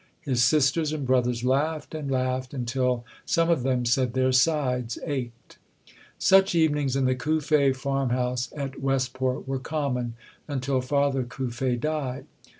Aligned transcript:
His 0.21 0.43
sisters 0.43 0.91
and 0.93 1.05
brothers 1.05 1.43
laughed 1.43 1.93
and 1.93 2.09
laughed 2.09 2.55
until 2.55 3.05
some 3.23 3.51
of 3.51 3.61
them 3.61 3.85
said 3.85 4.13
their 4.15 4.31
sides 4.31 4.97
ached. 5.05 5.59
Such 6.17 6.55
evenings 6.55 6.95
in 6.95 7.05
the 7.05 7.13
Cuffe 7.13 7.75
farmhouse 7.75 8.51
at 8.55 8.81
West 8.81 9.13
port 9.13 9.47
were 9.47 9.59
common 9.59 10.15
until 10.47 10.81
Father 10.81 11.21
Cuffe 11.23 11.75
died. 11.79 12.25